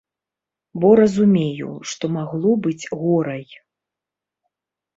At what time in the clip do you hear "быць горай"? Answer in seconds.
2.65-3.47